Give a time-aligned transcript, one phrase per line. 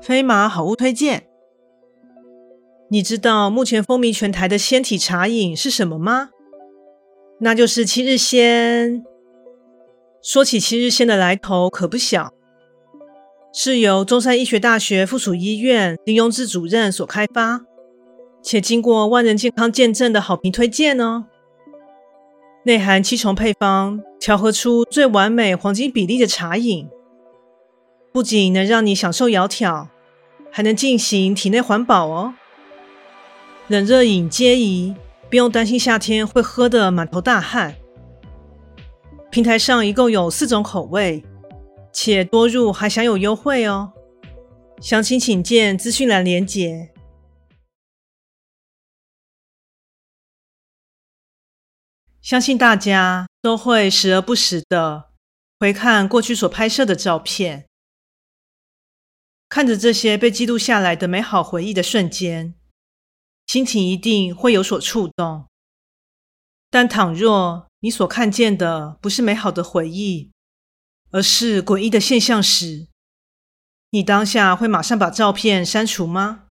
[0.00, 1.28] 飞马好物推荐。
[2.90, 6.30] 你知道目前风靡全台的鲜体茶饮是什么吗？
[7.40, 9.04] 那就是七日鲜。
[10.22, 12.32] 说起七日鲜的来头可不小，
[13.52, 17.62] 是由中山医学大学附属医院林荣志主任所开发，
[18.42, 21.24] 且经过万人健康见证的好评推荐哦。
[22.64, 26.88] 内含七重配方，调和出最完美黄金比例的茶饮，
[28.12, 29.88] 不仅能让你享受窈窕，
[30.50, 32.34] 还能进行体内环保哦。
[33.68, 34.94] 冷热饮皆宜，
[35.30, 37.74] 不用担心夏天会喝得满头大汗。
[39.30, 41.24] 平台上一共有四种口味，
[41.90, 43.92] 且多入还享有优惠哦。
[44.78, 46.90] 详情请见资讯栏连结。
[52.20, 55.10] 相信大家都会时而不时的
[55.58, 57.66] 回看过去所拍摄的照片，
[59.52, 62.54] 看着这些被记录下来的美好回忆的瞬间。
[63.46, 65.46] 心情一定会有所触动，
[66.70, 70.32] 但倘若你所看见的不是美好的回忆，
[71.10, 72.88] 而是诡异的现象时，
[73.90, 76.48] 你当下会马上把照片删除吗？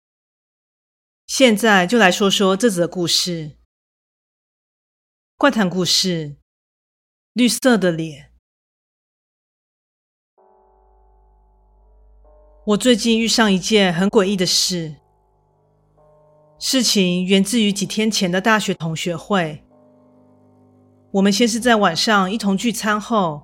[1.26, 3.56] 现在就来说说这则故事。
[5.36, 6.36] 怪谈故事：
[7.32, 8.33] 绿色的脸。
[12.66, 14.94] 我最近遇上一件很诡异的事。
[16.58, 19.62] 事情源自于几天前的大学同学会。
[21.10, 23.42] 我们先是在晚上一同聚餐后，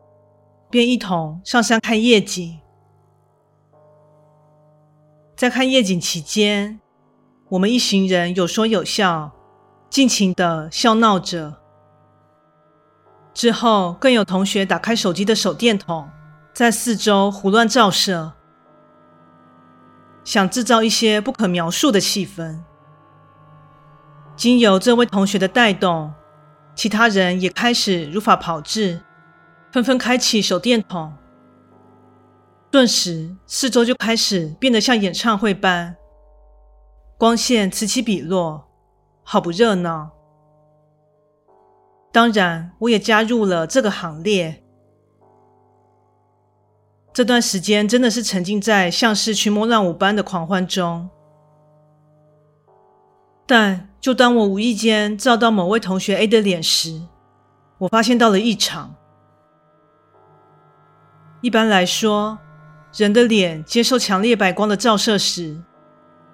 [0.71, 2.59] 便一同上山看夜景。
[5.37, 6.81] 在看夜景期间，
[7.51, 9.31] 我们一行人有说有笑，
[9.91, 11.59] 尽情的笑闹着。
[13.35, 16.09] 之后，更有同学打开手机的手电筒，
[16.55, 18.33] 在四周胡乱照射，
[20.25, 22.59] 想制造一些不可描述的气氛。
[24.37, 26.13] 经由这位同学的带动，
[26.75, 29.01] 其他人也开始如法炮制，
[29.71, 31.13] 纷纷开启手电筒。
[32.71, 35.97] 顿时，四周就开始变得像演唱会般，
[37.19, 38.69] 光线此起彼落，
[39.25, 40.13] 好不热闹。
[42.13, 44.63] 当然，我也加入了这个行列。
[47.21, 51.07] 这段时间真的是沉浸在像是群魔乱舞般的狂欢中，
[53.47, 53.91] 但。
[54.01, 57.03] 就当我无意间照到某位同学 A 的脸时，
[57.77, 58.95] 我发现到了异常。
[61.43, 62.39] 一般来说，
[62.97, 65.61] 人的脸接受强烈白光的照射时，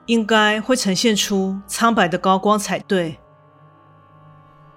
[0.06, 3.18] 应该会呈现出苍白的高光才对。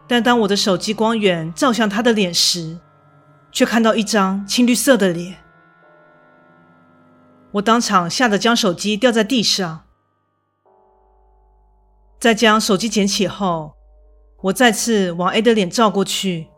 [0.07, 2.79] 但当我的手机光源照向他的脸时，
[3.51, 5.37] 却看到一张青绿色的脸。
[7.53, 9.85] 我当场吓得将手机掉在地上。
[12.19, 13.73] 在将手机捡起后，
[14.41, 16.49] 我再次往 A 的脸照过去。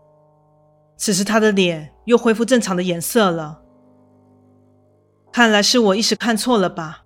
[0.97, 3.61] 此时他的脸又恢复正常的颜色了。
[5.31, 7.05] 看来是我一时看错了吧？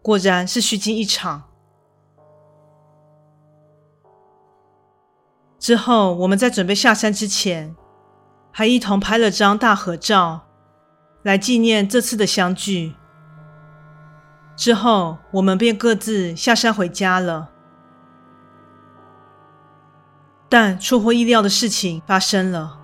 [0.00, 1.50] 果然是虚惊一场。
[5.58, 7.74] 之后我们在准备下山之前，
[8.50, 10.46] 还一同拍了张大合照，
[11.22, 12.94] 来纪念这次的相聚。
[14.56, 17.50] 之后，我们便各自下山回家了。
[20.48, 22.78] 但出乎意料的事情发生了。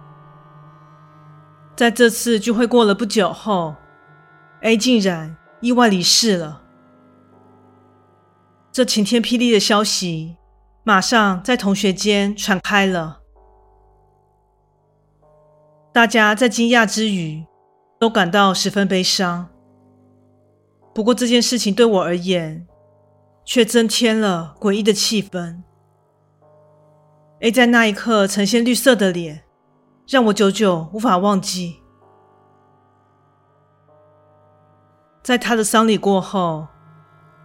[1.76, 3.76] 在这次聚会过了不久后
[4.62, 6.62] ，A 竟然意外离世了。
[8.72, 10.36] 这晴天霹雳的消息，
[10.82, 13.20] 马上在同学间传开了。
[15.92, 17.44] 大家在惊讶之余，
[17.98, 19.48] 都感到十分悲伤。
[20.94, 22.66] 不过这件事情对我而言，
[23.44, 25.62] 却增添了诡异的气氛。
[27.40, 29.44] A 在那一刻呈现绿色的脸，
[30.08, 31.76] 让我久久无法忘记。
[35.22, 36.66] 在他的丧礼过后，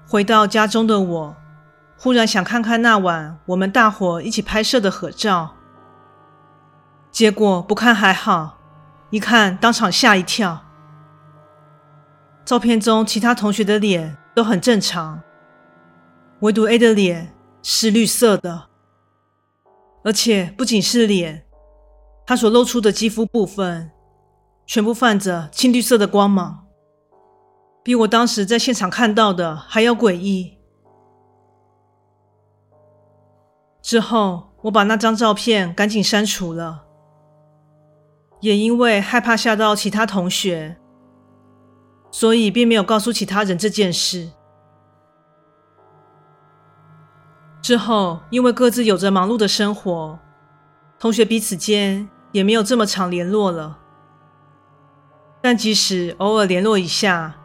[0.08, 1.36] 回到家中的我，
[1.98, 5.56] 忽然想看看那晚我们大伙一起拍摄的合照。
[7.12, 8.58] 结果不看还好，
[9.14, 10.60] 一看当场吓一跳。
[12.44, 15.22] 照片中其他同学的脸都很正常，
[16.40, 17.32] 唯独 A 的脸
[17.62, 18.70] 是绿色的，
[20.04, 21.46] 而且不仅是脸，
[22.26, 23.92] 他所露出的肌肤部分
[24.66, 26.66] 全部泛着青绿色的光芒。
[27.84, 30.58] 比我当时在现场看到的还要诡异。
[33.84, 36.86] 之后，我把那张照片赶紧删除了，
[38.44, 40.76] 也因为害怕吓到其他同学，
[42.12, 44.32] 所以并没有告诉其他人这件事。
[47.62, 50.20] 之后，因为各自有着忙碌的生活，
[51.00, 53.80] 同学彼此间也没有这么常联络了。
[55.42, 57.36] 但即使偶尔联络一下，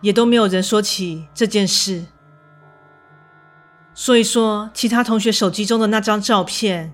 [0.00, 2.06] 也都没有人说起这件事，
[3.94, 6.92] 所以说，其他同学手机中的那张照片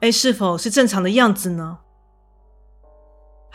[0.00, 1.78] ，A 是否是正常的样子呢？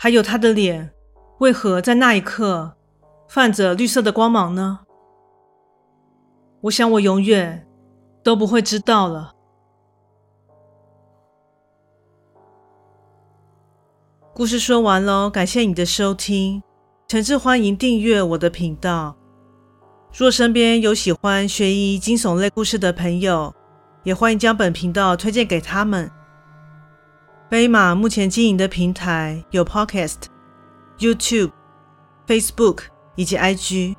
[0.02, 0.90] 还有他的脸，
[1.38, 2.74] 为何在那一刻
[3.28, 4.80] 泛着绿色的光芒呢？
[6.62, 7.64] 我想我永远
[8.20, 9.32] 都不会知道了。
[14.34, 16.60] 故事说完喽，感谢你的收听。
[17.06, 19.16] 诚挚欢迎订阅我的频道。
[20.12, 23.54] 若身边有喜欢悬疑惊悚类故事的朋友，
[24.02, 26.10] 也欢迎将本频道推荐给他们。
[27.52, 30.16] 飞马目前经营的平台有 Podcast、
[30.98, 31.50] YouTube、
[32.26, 32.84] Facebook
[33.14, 33.94] 以及 IG。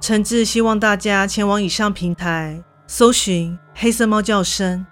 [0.00, 4.86] 诚挚希望大家前往以上平台搜寻“黑色猫叫声”，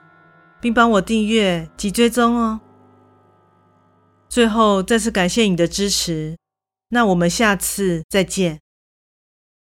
[0.60, 2.60] 并帮我订阅及追踪哦。
[4.28, 6.36] 最后，再次感谢你的支持。
[6.90, 8.60] 那我们下次再见。